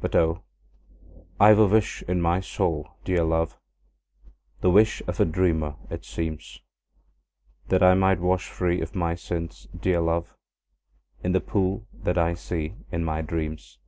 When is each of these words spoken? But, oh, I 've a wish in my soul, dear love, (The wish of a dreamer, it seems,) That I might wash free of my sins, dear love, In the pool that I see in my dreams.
But, 0.00 0.16
oh, 0.16 0.42
I 1.38 1.54
've 1.54 1.58
a 1.60 1.66
wish 1.68 2.02
in 2.08 2.20
my 2.20 2.40
soul, 2.40 2.88
dear 3.04 3.22
love, 3.22 3.56
(The 4.62 4.70
wish 4.72 5.00
of 5.06 5.20
a 5.20 5.24
dreamer, 5.24 5.76
it 5.90 6.04
seems,) 6.04 6.60
That 7.68 7.80
I 7.80 7.94
might 7.94 8.18
wash 8.18 8.48
free 8.48 8.80
of 8.80 8.96
my 8.96 9.14
sins, 9.14 9.68
dear 9.78 10.00
love, 10.00 10.34
In 11.22 11.30
the 11.30 11.40
pool 11.40 11.86
that 11.92 12.18
I 12.18 12.34
see 12.34 12.74
in 12.90 13.04
my 13.04 13.22
dreams. 13.22 13.78